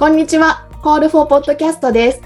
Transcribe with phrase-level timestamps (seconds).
[0.00, 0.66] こんにちは。
[0.80, 2.22] CALL4ポッドキャストです。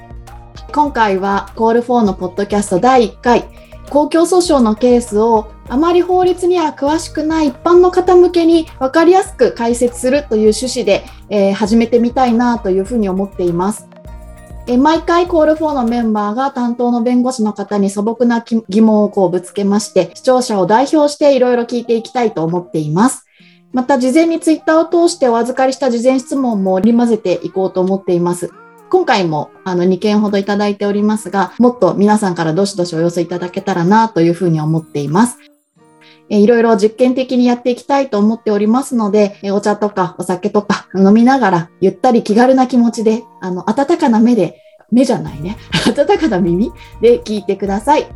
[0.72, 3.48] 今回は CALL4のポッドキャスト第1回、
[3.90, 13.88] 公共訴訟のケースをあまり法律には詳しくない一般の方向けに分かりやすく解説するという趣旨で、えー始めてみたいなというふうに思っています。
[14.68, 23.23] えー毎回 CALL4のメンバーが担当の弁護士の方に素朴な疑問をこうぶつけまして、視聴者を代表していろいろ聞いていきたいと思っています。
[23.74, 28.50] また事前にツイッターを通してお預かりした事前質問も織り交ぜていこうと思っています。
[28.88, 35.38] 今回もあの2件ほどいただいておりますが、もっと皆さんからどしどしお寄せいただけたらなというふうに思っています。
[36.28, 44.62] いろいろ実験的にやっていきたいと思っておりますので、お茶とかお酒とか飲みながら、ゆったり気軽な気持ちで、あの、温かな目で、
[44.92, 45.56] 目じゃないね、
[45.88, 46.70] 温かな耳
[47.00, 48.06] で聞いてください。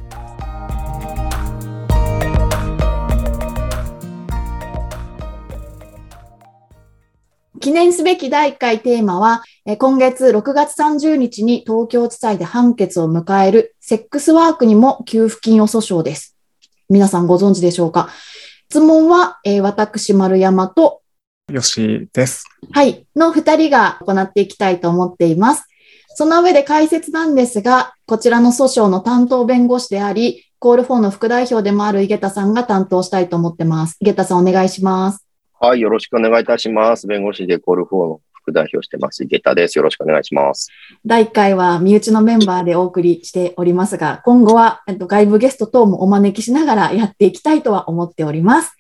[7.61, 16.37] 記念すべき第1回テーマは、えー今月6月30日に東京地裁で判決を迎えるセックスワークにも給付金を訴訟です。
[16.89, 18.11] 皆さんご存知でしょうか？
[18.71, 21.03] 質問は、えー私、丸山と、
[21.53, 22.45] よしです。
[22.73, 25.65] はい、の2人が行っていきたいと思っています。
[26.15, 33.97] その上で解説なんですが、こちらの訴訟の担当弁護士であり、コールフォーの副代表でもある井桁さんが担当したいと思ってます。
[34.01, 35.28] 井桁さんお願いします。
[35.61, 37.09] はい、よろしくお願いいたします。
[37.09, 39.77] 弁護士でコールフォーの副代表してます、池田です。
[39.77, 40.71] よろしくお願いします。
[41.05, 48.77] 第1回は身内のメンバーでお送りしておりますが、今後はえっと外部ゲスト等もお招きしながらやっていきたいとは思っております。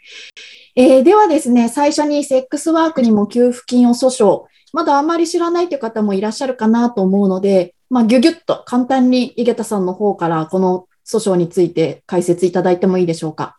[0.76, 13.58] えーではですね、最初にセックスワークにも給付金を訴訟、まだあまり知らないという方もいらっしゃるかなと思うので、まあ、ぎゅぎゅっと簡単に井桁さんの方からこの訴訟について解説いただいてもいいでしょうか？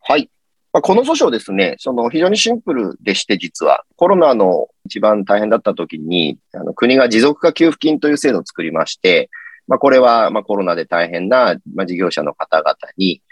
[0.00, 0.28] はい。
[0.72, 3.84] まあ、この訴訟ですね、その非常にシンプルでして、実は。
[3.96, 9.30] コロナの一番大変だった時に、あの国が持続化給付金という制度を作りまして、
[9.66, 11.56] まあ、これはまあコロナで大変な、
[11.86, 13.22] 事業者の方々に、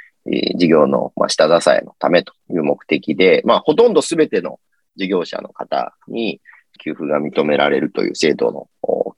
[0.56, 4.58] 事業の下支えのためという目的で、まあ、ほとんど全ての
[4.96, 6.40] 事業者の方に
[6.76, 8.68] 給付が認められるという制度の、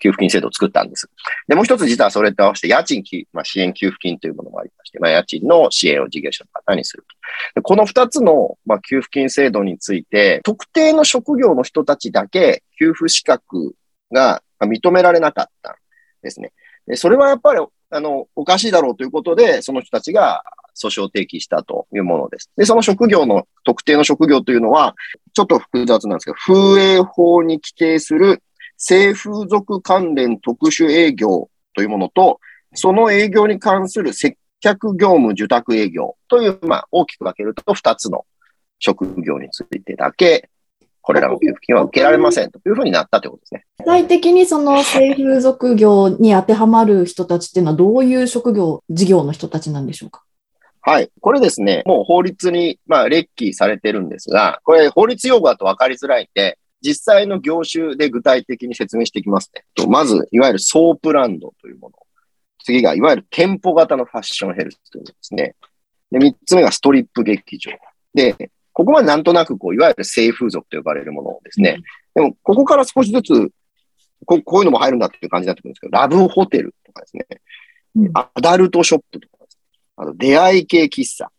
[0.01, 1.11] 給付金制度を作ったんです。
[1.49, 3.03] で、もう一つ実はそれと合わせて家賃、
[3.33, 7.61] まあ、支援給付金というものもありまして、まあ、家賃の支援を事業者の方にすると。
[7.61, 13.75] でこの二つの、まあ、給付金制度について、特定の職業の人たちだけ給付資格
[14.13, 15.75] が認められなかったん
[16.23, 16.53] ですね。
[16.87, 20.43] でそれはやっぱり、あの、おかしいだろうということで、その人たちが
[20.79, 22.51] 訴訟提起したというものです。
[22.57, 24.95] で、その職業の、特定の職業というのは、
[25.35, 28.43] ちょっと複雑なんですけど、風営法に規定する
[28.77, 32.41] 性風俗関連特殊営業というものと、
[32.75, 38.25] その営業に関する接客業務受託営業という、まあ、大きく分けると2つの
[38.79, 40.49] 職業についてだけ、
[41.01, 43.65] これらの給付金は受けられませんというふうになったということですね。
[43.79, 50.23] 具体的にその性風俗業に当てはまる人たちっていうのはどういう職業、事業の人たちなんでしょうか？
[50.89, 51.11] はい。
[51.21, 59.65] これですね、もう法律に、まあ、列記されてるんですが、これ法律用語だと分かりづらいんで、実際の業種で具体的に説明していきますね。
[59.75, 61.97] とまず、いわゆるソープランドというもの。
[62.65, 65.57] 次が、いわゆる店舗型のファッションヘルスというものですね。
[66.11, 67.71] で、三つ目がストリップ劇場。
[68.15, 71.83] で、ここまでなんとなく、こう、いわゆる性風俗と呼ばれるものですね。
[72.15, 73.51] でも、ここから少しずつ、
[74.25, 77.27] ここういうのも入るんだっていう感じになってくるんですけど、ラブホテルとかですね。
[77.97, 79.38] うんアダルトショップとか。
[79.99, 81.31] あの、出会い系喫茶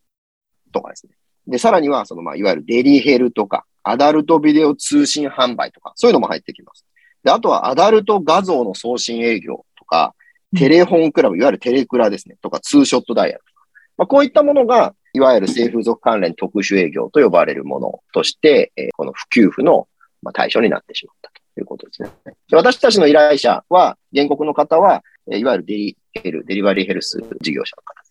[0.71, 1.13] とかですね。
[1.47, 6.85] で、さらには、その、まあ、いわゆるデリヘルとか、アダルトビデオ通信販売とか、そういうのも入ってきます。
[7.23, 10.13] で、あとは、アダルト画像の送信営業とか、
[10.55, 13.67] テレフォンクラブ、いわゆるテレクラですね、とか、ツーショットダイヤルとか。
[13.97, 19.87] まあ、こういったものが、いわゆる性風俗関連特殊営業と呼ばれるものとして、えーこの普及付の
[20.21, 22.09] まあ対象になってしまったということですね。
[22.49, 28.08] で私たちの依頼者は、原告の方は、えーいわゆるデリヘル、デリバリーヘルス事業者の方。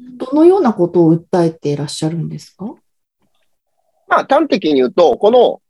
[0.00, 2.74] どのようなことを訴えていらっしゃるんですか？
[4.08, 5.60] まあ、端的に言うと、この、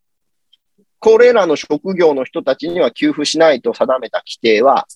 [0.99, 4.87] これらの職業の人たちには給付しないと定めた規定は、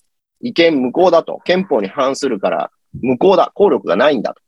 [0.41, 1.39] 違憲無効だと。
[1.45, 2.71] 憲法に反するから
[3.01, 3.51] 無効だ。
[3.53, 4.41] 効力がないんだと。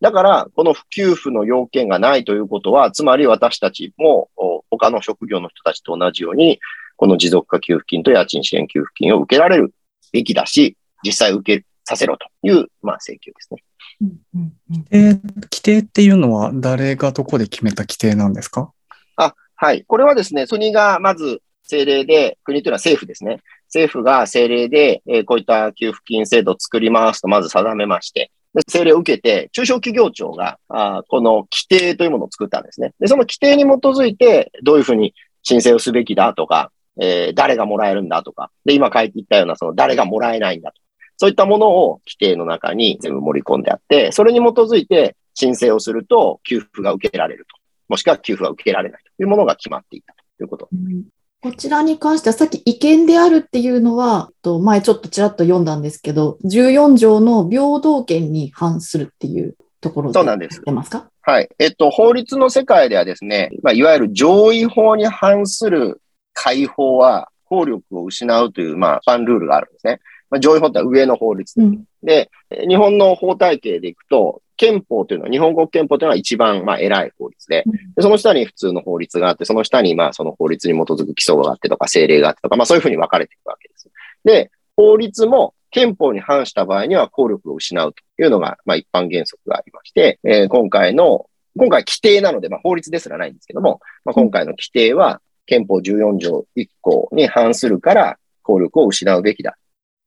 [0.00, 4.28] だから、この不給付の要件がないということは、つまり私たちも
[4.70, 6.60] 他の職業の人たちと同じように、
[6.96, 9.74] この持続化給付金と家賃支援給付金を受けられる
[10.12, 13.62] べきだし、実際受けさせろという、まあ、請求ですね。
[14.00, 18.72] うんうんうんで、規定っていうのは誰がどこで決めた規定なんですか？
[19.16, 19.84] あ、はい。
[19.86, 23.40] これはですね、国がまず政令で、国というのは政府ですね。
[23.68, 32.92] 政府が政令で、えーこういった給付金制度を作りますとまず定めまして、で政令を受けて、中小企業庁が、あーこの規定というものを作ったんですね。
[33.00, 36.70] で、その規定に基づいて、どういうふうに申請をすべきだとか、
[37.00, 40.80] えー、誰がもらえるんだとか、で、今書いていったような、その誰がもらえないんだと。
[41.16, 47.56] そういったものを規定の中に全部盛り込んであって、それに基づいて申請をすると給付が受けられると。
[47.88, 50.68] もしくは給付が受けられないというものが決まっていたということ。
[50.72, 51.04] うん
[51.42, 54.30] こちらに関してはさっき違憲であるっていうのは、
[54.62, 60.60] 前ちょっとちらっと読んだんですけど、14条の平等権に反するっていうところでそうなんです。
[60.64, 61.08] 出ますか？
[61.20, 61.48] はい。
[61.60, 66.00] えっと、法律の世界ではですね、まあ、いわゆる上位法に反する
[66.32, 70.00] 解放は効力を失うという、まあ、ファンルールがあるんですね。
[70.30, 72.30] まあ、上位法って上の法律、うん、で、
[72.68, 77.64] 日本の法体系でいくと、憲法というのは、日本国憲法というのは一番、まあ、偉い法律で
[77.94, 83.90] で、その下に普通の法律があって、その下に、まあ、その法律に基づく基礎があってとか、政令があってとか、まあ、そういうふうに分かれていくわけです。
[84.24, 91.26] で、法律も憲法に反した場合には効力を失うというのが、まあ、一般原則がありまして、えー、今回の、
[91.58, 99.52] 今回規定なので、まあ、法律ですらないんですけども、まあ、今回の規定は、憲法14条1項に反するから効力を失うべきだ。
[99.52, 99.58] と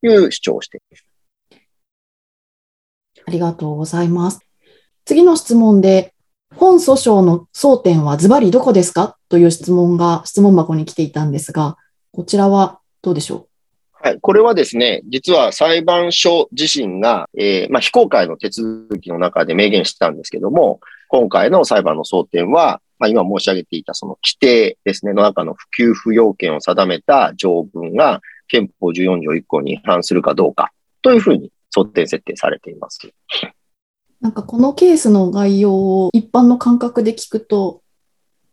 [0.02, 1.06] いう主張をしています。
[3.28, 4.40] ありがとうございます。
[5.06, 6.14] 次の質問で、
[6.56, 9.18] 本訴訟の争点はズバリどこですか？
[9.30, 11.78] という質問が質問箱に来ていたんですが、
[12.12, 13.48] こちらはどうでしょ
[14.02, 14.08] う？
[14.08, 14.20] はい。
[14.20, 20.80] これはですね、実は裁判所自身が、えー、まあ、非公開の手続きの中で明言したんですけども、
[21.10, 33.00] 今回の裁判の争点は、まあ、今申し上げていたその規定ですね、の中の給付要件を定めた条文が憲法14条1項に違反するかどうかというふうに争点設定されています。
[34.20, 37.82] なんかこのケースの概要を一般の感覚で聞くと、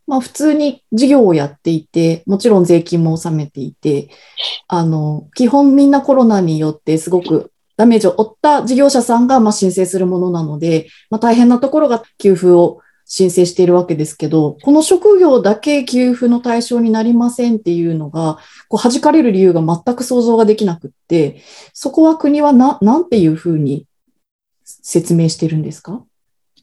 [0.06, 4.10] まあ普通に事業をやっていて、もちろん税金も納めていて、
[4.68, 18.38] あの、基本みんなコロナによってすごくダメージを負った事業者さんがま申請するものなので、まあ大変なところが給付を申請しているわけですけど、この職業だけ給付の対象になりませんっていうのが、
[18.68, 21.40] こう弾かれる理由が全く想像ができなくって、
[21.72, 23.86] そこは国はな、なんていうふうに
[24.64, 26.02] 説明してるんですか？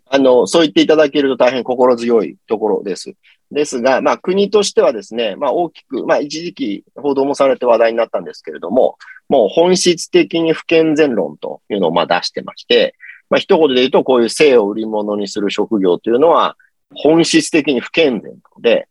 [0.05, 3.13] あの、そう言っていただけると大変心強いところです。
[3.49, 8.97] ですが、まあ国としてはですね、まあ大きく、まあ一時期報道もされて話題になったんですけれども、
[9.29, 12.95] もう本質的に不健全論というのをまあ出してまして、
[13.29, 16.55] まあ一言で言うとこういう性を売り物にする職業というのは
[16.93, 18.87] 本質的に不健全なので、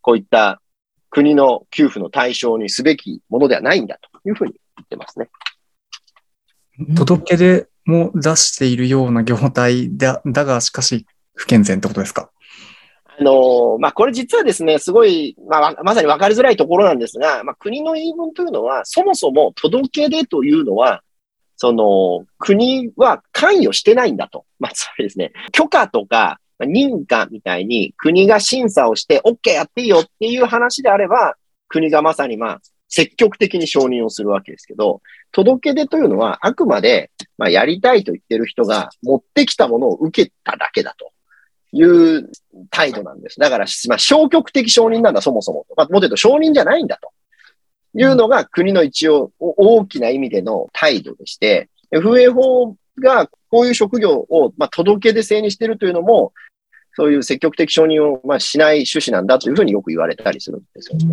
[0.00, 0.60] こういった
[1.10, 5.28] 国の給付の対象にすべきものではないんだというふうに言ってますね。
[6.96, 12.30] 届け出も出しているような業態だだが、しかし不健全ってことですか？
[13.18, 21.02] あのまあ、これ実はですね、すごい、まあ、まさに分かりづらいところなんですが、まあ、国の言い分というのは、そもそも届け出というのは、
[21.62, 24.46] その、国は関与してないんだと。
[24.58, 31.36] まあ、つまりですね、許可とか認可みたいに国が審査をして OK やっていいよっていう話であれば、
[31.68, 41.12] 国がまさにまあ、積極的に承認をするわけですけど、届け出というのはあくまで、まあ、やりたいと言ってる人が持ってきたものを受けただけだと
[41.70, 42.28] いう
[42.72, 43.38] 態度なんです。
[43.38, 45.64] だから、まあ、消極的承認なんだ、そもそも。
[45.76, 47.12] まあ、もっと言うと承認じゃないんだと。
[47.94, 56.32] いうのが国の一応大きな意味での態度でして、FA 法がこういう職業を、まあ、届け出制にしてるというのも、
[56.94, 61.06] そういう積極的承認を、まあ、しない趣旨なんだというふうによく言われたりするんですよね。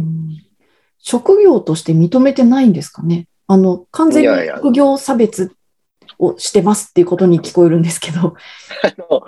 [1.00, 3.28] 職業として認めてないんですかね？
[3.48, 5.54] あの、完全に職業差別
[6.18, 8.20] をしてますっていうことに聞こえるんですけど。
[8.20, 9.24] あの、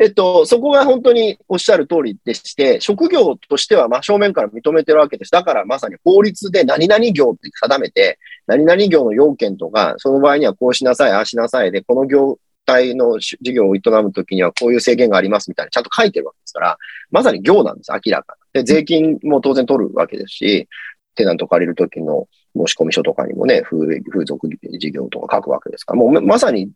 [0.00, 5.32] えっと、そこが本当におっしゃる通りでして、職業としては真正面から認めてるわけです。
[5.32, 16.78] だからまさに法律で何々業って定めて、何々業の要件とか、その場合にはこうしなさい、ああしなさいで、この業態の事業を営むときにはこういう制限がありますみたいな、ちゃんと書いてるわけですから、
[17.10, 20.68] まさに業なんです、明らかで、税金も当然取るわけですし、
[21.16, 26.70] テナント借りるときの申込書とかにもね、風風俗事業とか書くわけですから、もうまさに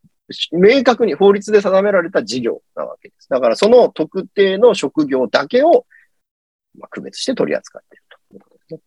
[0.52, 3.28] 明確に法律で定められた事業なわけです。
[3.28, 5.86] だからその特定の職業だけを、
[6.78, 8.80] まあ、区別して取り扱っているということですね。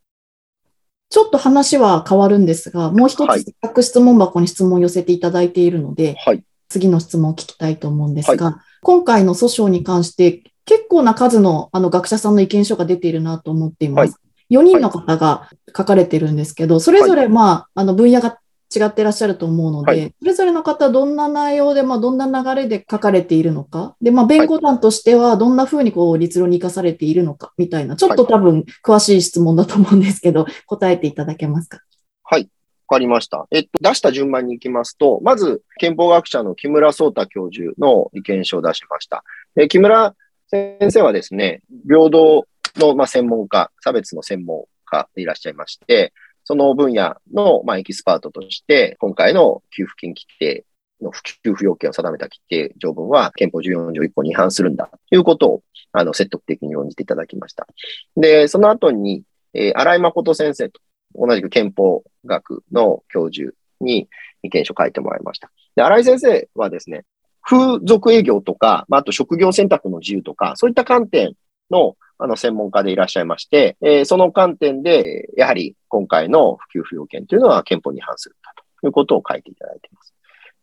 [1.09, 14.11] ちょっと話は変わるんですが、もう一つ、各質問箱に質問を寄せていただいているので、はい、次の質問を聞きたいと思うんですが、はい、今回の訴訟に関して結構な数のあの学者さんの意見書が出ているなと思っています。
[14.11, 14.17] は
[14.49, 18.39] い、4人の方が書かれてるんですけど、それぞれまあ、あの分野が
[18.73, 31.79] 違ってらっしゃると思うので、はい、それぞれの方、どんな内容で、まあ、どんな流れで書かれているのか、で、まあ、弁護団としては、どんなふうにこう、立論に生かされているのか、みたいな、ちょっと多分、詳しい質問だと思うんですけど、答えていただけますか？
[32.23, 32.49] はい。
[32.87, 33.47] わかりました。
[33.49, 39.23] えっと、出した順番に行きますと、まず、憲法学者の木村壮太教授の意見書を出しました。
[39.69, 40.15] 木村
[40.49, 42.45] 先生はですね、平等
[42.77, 46.13] の、まあ、専門家、差別の専門家でいらっしゃいまして、
[46.45, 50.63] その分野の、まあ、エキスパートとして、今回の給付金規定
[51.01, 57.67] の給付要件を定めた規定条文は憲法14条1項に違反するんだということを、あの、説得的に論じていただきました。
[58.15, 59.23] で、その後に、
[59.53, 60.79] えー荒井誠先生と
[61.15, 64.07] 同じく憲法学の教授に
[64.43, 65.49] 意見書を書いてもらいました。
[65.75, 67.05] で、荒井先生はですね、
[67.41, 71.33] 風俗営業とか、まあ、あと職業選択の自由とか、そういった観点
[71.69, 80.15] のあの専門家でいらっしゃいまして、えーその観点で、やはり今回の普及不要件というのは憲法に違反するんだということを書いていただいています。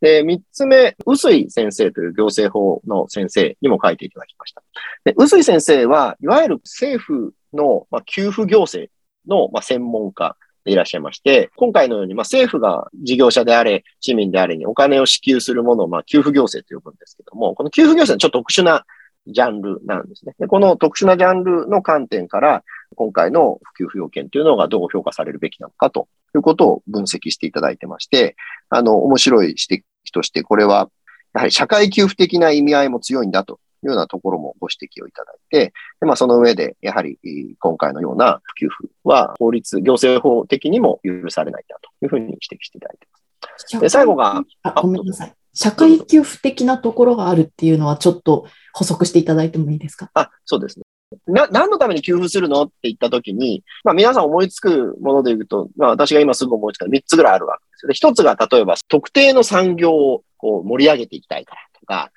[0.02, 4.62] で、三つ目、臼井先生という行政法の先生にも書いていただきました。
[5.04, 8.92] で、臼井先生は、いわゆる政府の、まあ、給付行政
[9.28, 18.84] の、まあ、専門家でいらっしゃいまして、今回のように、まあ、政府が事業者であれ、市民であれにお金を支給するものを、まあ、給付行政と呼ぶんですけども、この給付行政はちょっと特殊な
[19.26, 20.34] ジャンルなんですね。
[20.38, 22.64] でこの特殊なジャンルの観点から、
[22.96, 28.36] 今回の普及不要件というのがどう評価されるべきなのかということを分析していただいてまして、
[28.68, 30.90] あの、面白い指摘として、これは、
[31.34, 43.80] やはり社会給付的な意味合いも強いんだというようなところもご指摘をいただいて、でまあ、その上で、やはり、えー今回のような給付は法律、行政法的にも許されないんだというふうに指摘していただいています。
[43.80, 45.34] で最後が、あ、ごめんなさい。
[45.54, 50.10] 社会給付的なところがあるっていうのはちょっと補足していただいてもいいですか？
[50.14, 50.84] あ、そうですね。
[51.26, 57.94] な、何のために給付するのって言ったときに、まあ皆さん思いつくもので言うと、まあ私が今すぐ思いつくのは3つぐらいあるわけですよね。
[57.94, 62.10] 一つが例えば特定の産業をこう盛り上げていきたいからとか、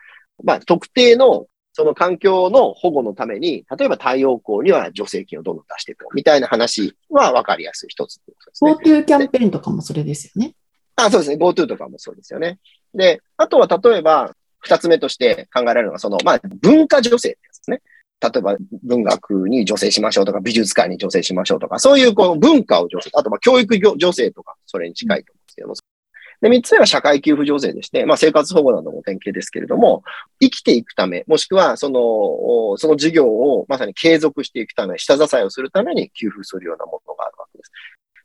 [0.44, 8.72] まあ特定のその環境の保護のために、例えば太陽光には助成金をどんどん出していこうみたいな話は分かりやすい一つですね。
[8.72, 10.54] GoTo キャンペーンとかもそれですよね。
[10.96, 11.36] あ、そうですね。
[11.36, 12.60] GoTo とかもそうですよね。
[12.96, 17.82] で、あとは例えば、二つ目として考えられるのが、その、まあ、文化助成ってやつですね。
[18.22, 25.76] 例えば、文学に助成しましょうとか、美術館に助成しましょうとか、そういうこう文化を助成、あと、まあ、教育助成とか、それに近いと思うんですけども。
[26.42, 30.04] で、三つ目は社会給付助成でして、まあ、生活保護などの典型ですけれども、
[30.42, 37.72] 生きていくため、もしくは、その、その事業をまさに継続していくため、下支えをするために給付するようなものがあるわけです。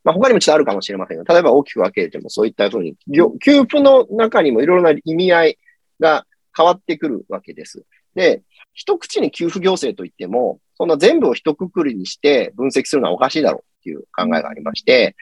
[0.04, 2.96] まあ、他にもちょっとあるかもしれませんが、例えば大きく分けてもそういったふうに、
[3.40, 5.58] 給付の中にもいろいろな意味合い
[5.98, 6.26] が
[6.56, 7.84] 変わってくるわけです。
[8.14, 8.42] で、
[8.72, 15.16] 一口に給付行政といっても、そんな全部を一括りにして分析するのはおかしいだろうっていう考えがありまして、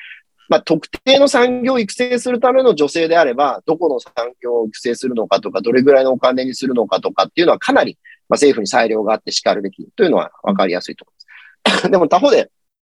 [0.49, 11.91] まあ、特定の産業を育成するための助成であれば、どこの産業を育成するのかとか、どれぐらいのお金にするのかとかっていうのはかなり、まあ、政府に裁量があって叱るべきというのは分かりやすいと思います。
[11.91, 12.51] でも他方で、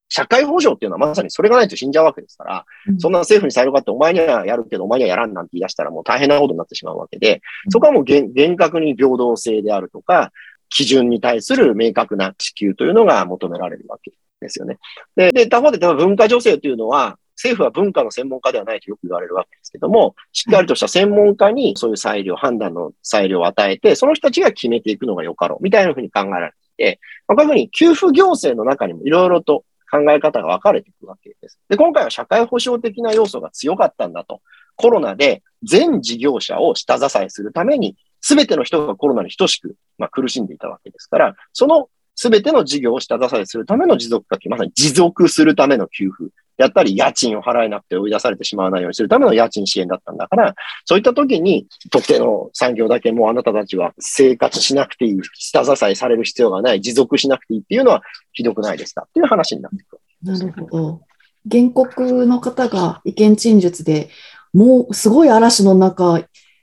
[0.10, 2.66] 社会保障っていうのはまさにそれがないと死んじゃうわけですから、
[2.98, 10.32] そんな政府に裁量があって、お前にはやるけど、お前にはやらんなんて言い出したらもう大変なことになってしまうわけで、そこはもう厳厳格に平等性であるとか、
[10.70, 14.12] 基準に対する明確な支給というのが求められるわけ
[14.42, 14.78] ですよね。
[15.16, 31.60] で、で他方で文化助成というのは、政府は文化の専門家ではないとよく言われるわけですけども、しっかりとした専門家にそういう裁量、判断の裁量を与えて、その人たちが決めていくのがよかろう、みたいなふうに考えられていて、まあこういうふうに給付行政の中にもいろいろと考え方が分かれていくわけです。
[31.70, 34.42] で、今回は社会保障的な要素が強かったんだと。
[34.76, 46.34] コロナで全事業者を下支えするために、すべての人がコロナに等しく、まあ、苦しんでいたわけですから、そのすべての事業を下支えするための持続化給、まさに持続するための給付。
[46.60, 50.54] やったり、家賃を払えなくて追い出されてしまわないようにするための家賃支援だったんだから、
[50.86, 60.02] そういった時に、特定の産業だけもうあなたたちは生活しなくていい、下支えされる必要がない、持続しなくていいっていうのはひどくないですかっていう話になってくる。
[60.22, 61.02] なるほど。
[61.50, 64.10] 原告の方が意見陳述で
[64.54, 66.22] もうすごい嵐の中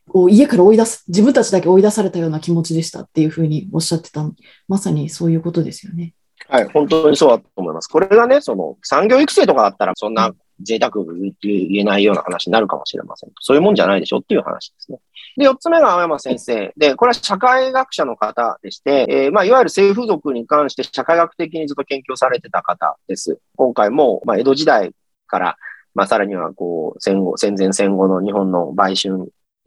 [0.08, 4.28] を家から追い出す、自分たちだけ追い出されたような気持ちでしたっていうふうにおっしゃってた、
[4.68, 6.12] まさにそういうことですよね。
[6.48, 7.88] はい、本当にそうだと思います。
[7.88, 13.30] これがね、その産業育成とかだったら、そんな贅沢言えないような話になるかもしれません。
[13.40, 14.98] そういうもんじゃないでしょっていう話ですね。
[15.36, 16.72] で、四つ目が青山先生。
[16.76, 23.38] で、これは社会学者の方でして、えーまあ、いわゆる性風俗に関して社会学的にずっと研究されてた方です。
[23.56, 24.92] 今回も、まあ、江戸時代
[25.26, 25.56] から、
[25.94, 29.18] まあ、さらには、こう、戦後、戦前戦後の日本の売春、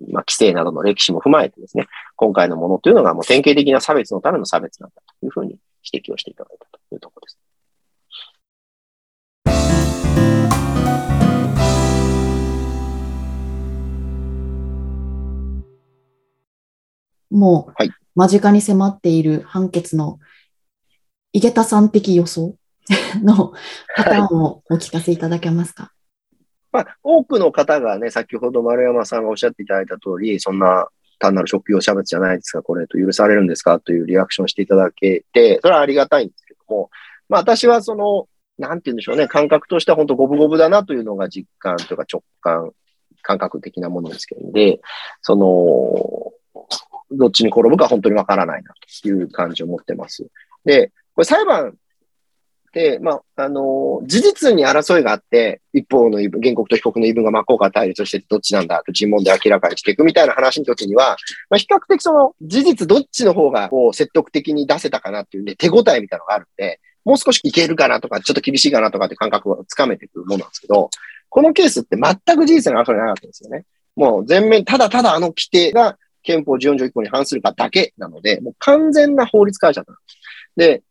[0.07, 7.39] まあ、規制などの歴史も踏まえてですね、今回のものというのがもう典型的な差別のための差別なんだというふうに指摘をしていただいたというところです。
[17.31, 20.19] もうはい間近に迫っている判決の
[21.31, 22.55] 井桁さん的予想
[23.23, 23.53] の
[23.95, 25.93] パターンをお聞かせいただけますか？
[26.71, 30.87] まあ、多くの方がね、先ほど丸山さんがおっしゃっていただいた通り、そんな
[31.19, 36.89] 単なる職業差別じゃないですか、これと許されるんですかというリアクションしていただけて、それはありがたいんですけども、
[37.27, 42.71] まあ私はその、なんて言うんでしょうね、感覚としては本当五分五分だなというのが実感というか直感、
[43.21, 44.79] 感覚的なものですけど、で、
[45.21, 46.65] その、
[47.11, 50.27] どっちに転ぶか本当にわからないなという感じを持ってます。
[50.65, 51.75] で、これ裁判、
[53.01, 61.17] まあ、あの、事実に争いがあって、一方の、原告と被告の言い分が真っ向から対立してどっちなんだと尋問で明らかにしていくみたいな話の時には、
[61.49, 70.89] まあ、比較的その事実どっちの方がこう説得的に出せたかなっていうね、手応えみたいなのがあるんで、もう少しいけるかなとか、ちょっと厳しいかなとかって感覚をつかめていくものなんですけど、
[71.29, 73.65] このケースって全く事実の争いなかったんですよね。
[73.95, 80.19] もう全面、ただただあの規定が憲法14条1項に反するかだけなので、もう完全な法律解釈なんです。
[80.55, 80.83] で、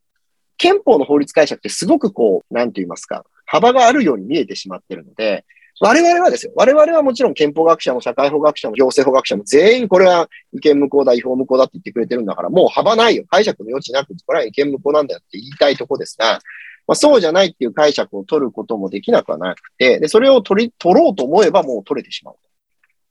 [0.58, 5.44] 憲法の法律解釈ってすごくこう、なんて言いますか、幅があるように見えてしまってるので、
[5.80, 6.52] 我々はですよ。
[6.56, 13.24] 我々はもちろん憲法学者も社会法学者も行政法学者も全員これは違憲無効だ、違法無効だって言ってくれてるんだから、もう幅ないよ。
[13.30, 16.40] 解釈の余地なく、これは違憲無効なんだよって言いたいとこですが、
[16.88, 22.34] まあ、そうじゃないっていう解釈を取ることもできなくはなくて、で、それを取り、取ろうと思えばもう取れてしまう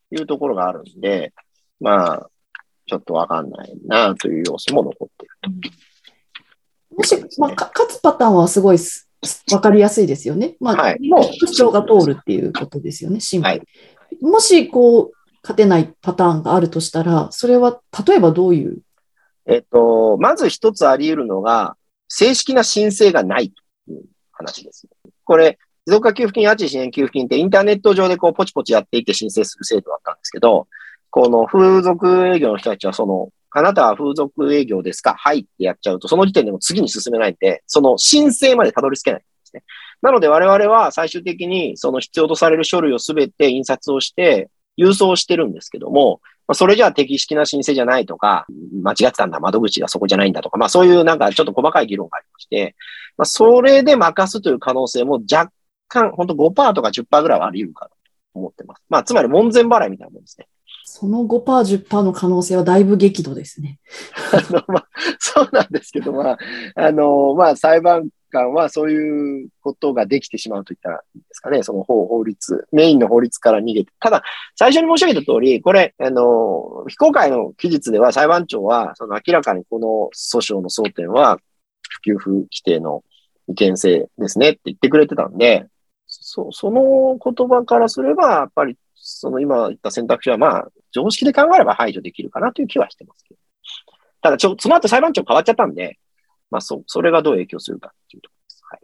[0.10, 1.32] というところがあるんで、
[1.80, 2.30] まあ、
[2.88, 5.87] ちょっとわかんないなという要素も残っていると。
[6.98, 8.78] もし、まあ、勝つパターンはすごい
[9.52, 10.56] わかりやすいですよね。
[10.60, 13.54] まあ、はい、もう主張が通るっていうことですよね、シンプル。
[13.54, 13.62] はい、
[14.22, 15.12] もし、こう、
[15.44, 18.80] 勝てないパターンがあるとしたら、それは例えばどういう？
[19.46, 21.78] えっと、まず一つあり得るのが、
[22.10, 23.54] 正式な申請がない
[23.86, 24.88] という話です。
[25.24, 30.68] これ、持続化給付金、家賃支援給付金ってインターネット上でこうポチポチやっていって申請する制度だったんですけど、
[31.10, 35.16] この風俗営業の人たちはその、あなたは風俗営業ですか？
[35.16, 39.64] はいってやっちゃうと、その時点でも次に進めないんで、その申請までたどり着けないんですね。
[40.02, 48.46] なので我々は最終的にその必要とされる書類をすべて印刷をして郵送してるんですけども、まあ、それじゃあ適式な申請じゃないとか、
[48.84, 52.76] 間違ってたんだ、窓口がそこじゃないんだとか、まあそういうなんかちょっと細かい議論がありまして、
[53.18, 55.52] まあそれで任すという可能性も若
[55.88, 57.96] 干、ほんと5%とか10%ぐらいはあり得るかなと
[58.36, 58.84] 思ってます。
[58.88, 60.48] まあつまり門前払いみたいなもんですね。
[60.90, 63.78] その5%、10%の可能性はだいぶ激怒ですね。
[64.32, 64.88] あの、まあ、
[65.20, 66.38] そうなんですけど、まあ、
[66.76, 71.62] あの、まあ、裁判官はそういうことができてしまうと言ったらいいですかね。
[71.62, 73.92] その法法律、メインの法律から逃げて。
[74.00, 74.24] ただ、
[74.56, 81.38] 最初に申し上げた通り、これ、あの、非公開の期日では裁判長は、その明らかにこの訴訟の争点は、
[82.06, 83.04] 給付規定の
[83.50, 85.68] 違憲性ですねって言ってくれてたんで、
[86.06, 88.78] そその言葉からすれば、やっぱり
[89.10, 90.68] その今言った選択肢はまあ、
[90.98, 93.40] 常識で考えれば排除できるかなという気はしてますけど。
[94.22, 96.00] ただちょ、その後裁判長変わっちゃったんで、
[96.50, 98.62] まあ、そ、それがどう影響するかっていうところです。
[98.70, 98.82] はい。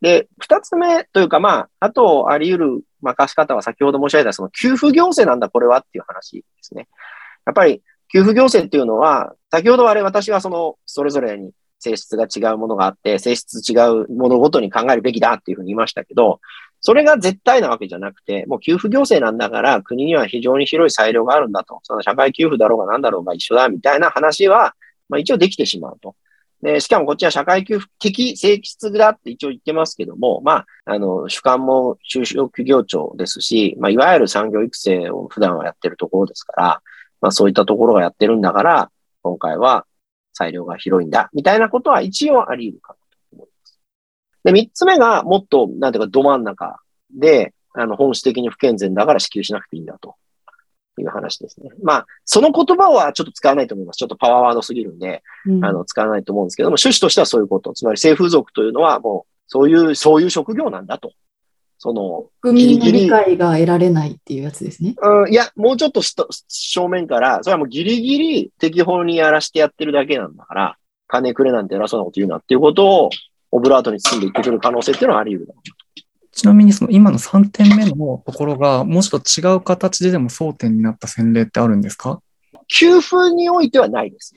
[0.00, 6.88] で、二つ目というか、まあ、あとあり得る任し方は先ほど申し上げたその給付行政なんだ、これはっていう話ですね。
[7.46, 7.82] やっぱり、
[8.12, 16.40] 給付行政っていうのは、先ほどあれ私はその、それぞれに性質が違うものがあって、性質違うものごとに考えるべきだっていうふうに言いましたけど、
[16.82, 21.80] それが絶対なわけじゃなくて、もう給付行政なんだから国には非常に広い裁量があるんだと。
[21.84, 24.74] その社会給付だろうが何だろうが一緒だみたいな話は、
[25.08, 26.16] まあ一応できてしまうと。
[26.62, 36.82] で、しかもこっちは社会給付的性質だって一応言ってますけども、まあ、あの、主幹も中小企業庁ですし、まあ、いわゆる産業育成を普段はやってるところですから、
[37.20, 38.90] まあそういったところがやってるんだから、
[39.22, 39.86] 今回は
[40.34, 42.96] 裁量が広いんだ、みたいなことは一応あり得るか。
[44.44, 46.80] で、三つ目がもっと、なんていうか、ど真ん中
[47.14, 50.16] で、あの、本質的に不健全だから支給しなくていいんだと。
[51.00, 51.70] いう話ですね。
[51.82, 53.96] まあ、その言葉はちょっと使わないと思います。
[53.96, 57.72] ちょっとパワーワードすぎるんで、うん、あの、使わないと思うんですけども、趣旨としてはそういうこと。
[57.72, 61.12] つまり、性風俗というのはもう、そういう、そういう職業なんだと。
[61.78, 64.94] その、国民の理解が得られないっていうやつですね。
[65.02, 70.76] うん、いや、もうちょっと正面から、それはもうギリギリ適法にやらしてやってるだけなんだから、
[71.08, 73.10] 金くれなんて偉そうなこと言うなっていうことを、
[73.52, 75.54] オブラートに包んで言ってくる可能性っていうのはあり得る
[76.32, 82.20] ちなみにその今の3点目のところが、もうちょっと違う形ででも争点になった先例ってあるんですか？
[82.68, 84.34] 給付においてはないです。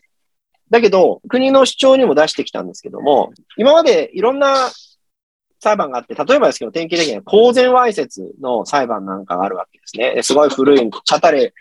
[0.70, 4.72] だけど、国の主張にも出してきたんですけども、今までいろんな
[5.62, 10.22] 裁判があって、例えばですけど、典型的には公然わいせつの裁判なんかがあるわけですね。
[10.22, 11.54] すごい古い、チャタレ、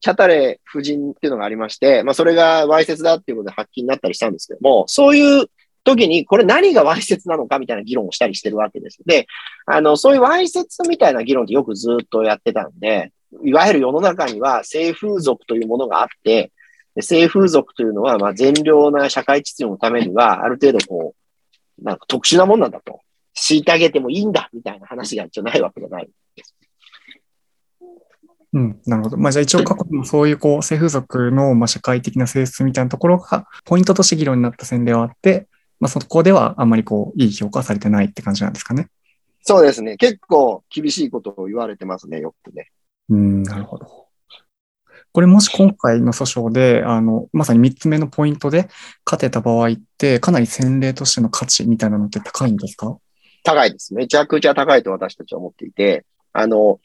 [0.00, 5.46] チャタレ夫人っていうのがありまして、まあそれがわいせつだっていうことで発揮になったりしたんですけども、そういう
[5.84, 8.98] 時にこれ何がわいせつなのかみたいな議論をしたりしてるわけです。
[9.06, 9.26] で、
[9.66, 13.12] あの、そういうわいせつみたいな議論ってよくずっとやってたんで、
[13.44, 16.52] いわゆる世の中には性風俗というものがあって、
[17.00, 21.14] 性風俗というのは、まあ、善良な社会秩序のためには、ある程度こ
[21.78, 23.00] う、なんか特殊なもんなんだと。
[23.40, 26.54] 虐げてもいいんだ、みたいな話が一応ないわけじゃないです。
[28.52, 29.16] うん、なるほど。
[29.16, 35.46] まあ、じゃあ一応過去にもそういうこう、性風俗のまあ社会的な性質みたいなところが、ポイントとして議論になった線ではあって、
[35.80, 38.88] まあ、そこではあんまりこう、いい評価されてないって感じなんですかね。
[39.42, 39.96] そうですね。
[39.96, 42.70] 結構厳しいことを言われてますね、よくね。
[43.08, 44.06] うん、なるほど。
[45.12, 48.68] これもし今回の訴訟で、あの、まさに3つ目のポイントで
[49.04, 52.96] 勝てた場合って、かなり先例としての価値みたいなのって高いんですか？
[53.42, 53.94] 高いです。
[53.94, 56.78] めちゃくちゃ高いと私たちは思っていて、あの、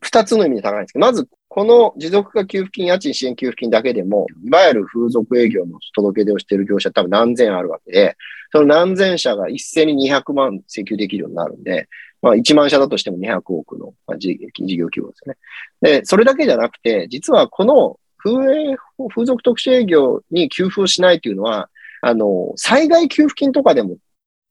[0.00, 8.16] 二つの意味で高いんですけど、まず、この持続化給付金、家賃支援給付金だけでも、いわゆる風俗営業の届け出をしている業者多分何千あるわけで、
[8.52, 11.88] その何千社が一斉に200万請求できるようになるんで、
[12.22, 14.36] まあ1万社だとしても200億の事
[14.76, 15.34] 業規模ですね。
[15.80, 18.76] で、それだけじゃなくて、実はこの風営、
[19.12, 21.68] 風俗特殊営業に給付をしないというのは、
[22.00, 23.96] あの、災害給付金とかでも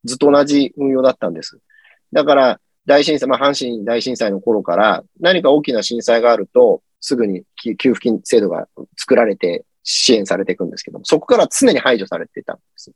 [0.04, 1.60] ずっと同じ運用だったんです。
[2.12, 7.44] だから、大震災、まあ、阪神大震災の頃から何か大きな震災があると、すぐに
[7.78, 12.92] 給付金制度が作られて支援されていくんですけども、そこから常に排除されていたんです。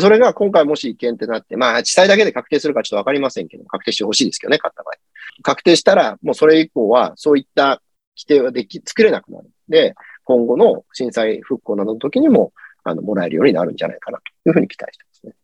[0.00, 4.94] それが今回もし違憲ってなって、まあ、地裁だけで確定するかちょっとわかりませんけど、確定してほしいですけどね、勝った場合。
[5.42, 7.82] 確定したら、もうそれ以降は、そういった
[8.16, 9.50] 規定はでき、作れなくなる。
[9.68, 9.94] で、
[10.24, 12.52] 今後の震災復興などの時にも、
[12.84, 15.34] あの、もらえるようになるんじゃないかなというふうに期待してますね。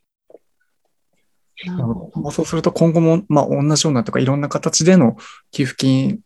[2.33, 5.16] そうすると今後も、まあ、同じようなとかいろんな形での
[5.53, 6.20] 給付金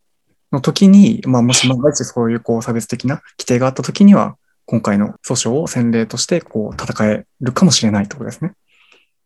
[0.52, 8.52] の時に、まあ、もし万が一そういうこう差別的な規定があった時には、今回の訴訟を先例としてこう戦えるかもしれないってことですね。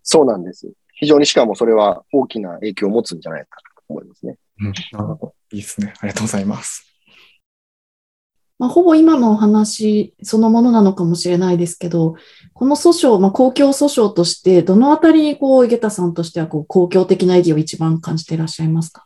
[0.02, 0.72] そうなんです。
[0.94, 4.36] 非常にしかもそれは大きな影響を持つんじゃないかと思いますね。
[4.60, 5.34] うん、なるほど。
[5.52, 5.94] いいですね。
[5.98, 6.86] ありがとうございます。
[8.58, 12.14] まあ、ほぼ今のお話そのものなのかもしれないですけど、
[12.52, 19.04] この訴訟、まあ、公共訴訟として、どのあたりにこう、井桁さんとしてはこう公共的な意義を一番感じていらっしゃいますか？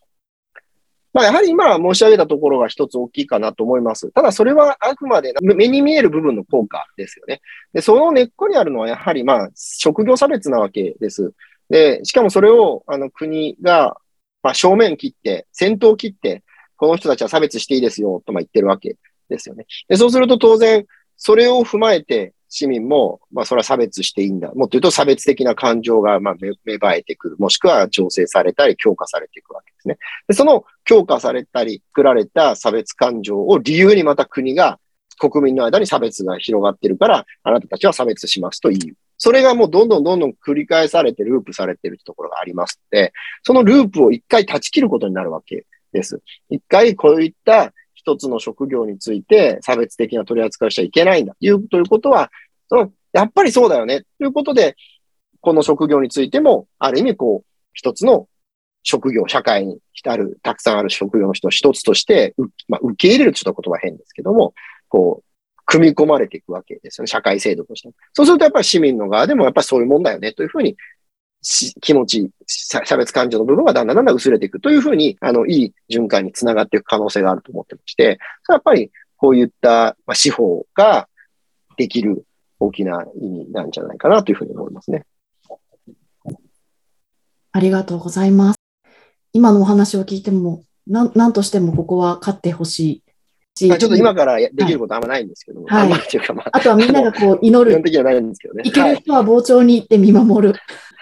[1.16, 4.10] まあ、やはり今申し上げたところが一つ大きいかなと思います。
[4.12, 7.40] ただそれはあくまで目に見える部分の効果ですよね。
[7.72, 11.32] で、その根っこにあるのはやはりまあ、職業差別なわけです。
[11.70, 13.96] で、しかもそれをあの国が、
[14.42, 16.44] まあ、正面切って、先頭切って、
[16.76, 18.96] この人たちは差別していいですよとま言ってるわけ
[19.30, 19.64] ですよね。
[19.88, 20.84] で、そうすると当然、
[21.16, 24.48] それを踏まえて市民も、まあ、それは差別していいんだ。
[24.54, 27.36] もっと言うと差別的な感情が、まあ、芽生えてくる。
[27.38, 29.98] もしくは調整されたり、強化されていくわけですね。
[30.28, 34.78] で、その強化されたり、作られた差別感情を理由にまた国が、
[35.18, 38.96] 国民の間に差別が広がってるから、あなたたちは差別しますと言う。
[39.18, 46.20] それがもうどんどんどんどん繰り返されて、ループされてるところがありますので、そのループを一回断ち切ることになるわけです。
[46.50, 47.72] 一回こういった
[48.06, 51.34] 一つの職業について差別的な取り扱いしちゃいけないんだ。
[51.40, 52.30] いうということは、
[52.68, 54.02] そのやっぱりそうだよね。
[54.18, 54.76] ということで、
[55.40, 58.28] この職業についても、ある意味こう、一つの
[58.84, 62.34] 職業、社会に浸る、たくさんある職業の人一つとして、
[62.68, 64.54] まあ、受け入れるちょっと言葉変ですけども、
[64.88, 67.06] こう、組み込まれていくわけですよね。
[67.08, 67.90] 社会制度として。
[68.12, 70.76] そうするとやっぱり市民の側でもやっぱりそういうもんだよね、というふうに
[71.80, 81.08] 気持ち、差差別感情の部分がだんだんだんだん薄れていくというふうに、あの、いい循環につながっていく可能性があると思ってまして、それはやっぱりこういった、まあ、司法が
[81.76, 82.24] できる
[82.58, 85.04] 大きな意味なんじゃないかなというふうに思いますね。
[87.52, 88.58] ありがとうございます。
[89.32, 93.02] 今のお話を聞いても、なんなんとしてもここは勝ってほしい
[93.58, 98.62] ちょっと今からやできることはあんまないんですけども、はいあんまりというか、まあ、あとはみんながこう祈る、 基本的にはないんですけどね。
[98.66, 98.90] いけはい。
[98.90, 100.54] る人は傍聴に行って見守る。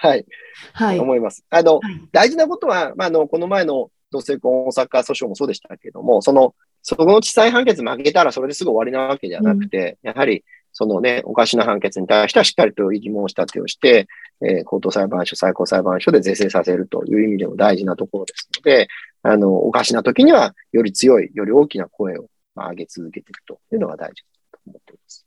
[0.09, 0.27] はい。
[0.73, 1.01] はい。
[1.01, 1.45] 思います。
[1.51, 14.07] あの、はい大事なことは、まあ、あの、この前の同性婚大阪訴訟もそうでしたけれども、その、そこの地裁判決負けたらそれですぐ終わりなわけじゃなくて、やはり、そのね、おかしな判決に対してはしっかりと異議申し立てをして、
[14.43, 18.89] えー高等裁判所、最高裁判所で是正させるという意味でも大事なところですので、
[19.23, 25.27] あの、おかしな時には、より強い、より大きな声をまあ上げ続けていくというのが大事だと思っています。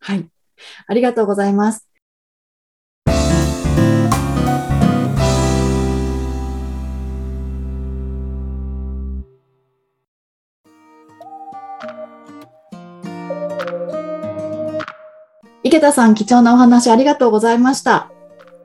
[0.00, 0.28] はい。
[0.86, 1.85] ありがとうございます。
[15.66, 18.12] 池田さん、貴重なお話ありがとうございました。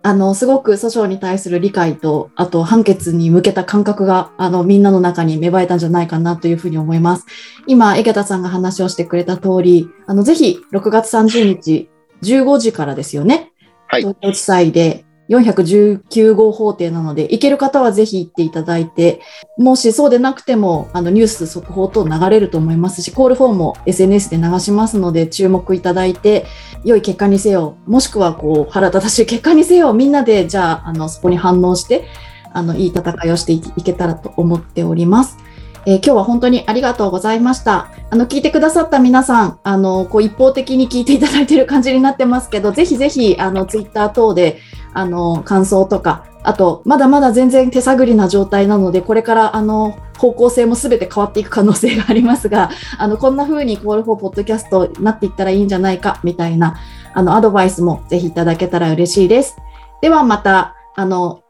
[0.03, 7.25] あの、すごく訴訟に対する理解と、あと判決に向けた感覚が、あの、みんなの中に芽生えたんじゃないかなというふうに思います。
[7.65, 11.89] 今、池田さんが話をしてくれた通り、あの、ぜひ、6月30日、
[12.21, 13.51] 15時からですよね。
[13.87, 19.21] はい東京地裁で419号法廷なので、行ける方はぜひ行っていただいて、
[19.57, 26.45] もしそうでなくても、あの、ニュース速報等流れると思いますし、コールフォームも SNS で流しますので、注目いただいて、
[26.83, 32.05] 良い結果にせよ、もしくは、こう、腹立たしい結果にせよ、みんなで、じゃあ、あの、そこに反応して、
[32.53, 35.37] あの、いい戦いをしていいけたらと思っております。
[35.85, 37.89] えー今日は本当にありがとうございました。
[38.11, 44.59] あの、聞いてくださった皆さん、あの、こう一方的に聞いていただいている感じになってますけど、ぜひぜひ、あの、ツイッター等で、
[44.93, 56.75] あの、感想とか、あと、まだまだ全然手探りな状態なので、これから、あの、方向性も全て変わっていく可能性がありますが、 あの、こんな風にコールフォーポッドキャストになっていったらいいんじゃないか、みたいな、
[57.13, 59.55] あの、アドバイスもぜひいただけたら嬉しいです。
[60.01, 61.41] ではまた、あの、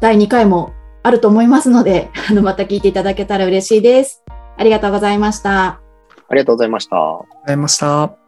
[0.00, 0.72] 第2回も
[1.02, 4.22] あると思いますので、 あの、また聞いていただけたら嬉しいです。
[4.58, 5.80] ありがとうございました。
[6.28, 6.96] ありがとうございました。
[6.96, 8.25] ありがとうございました。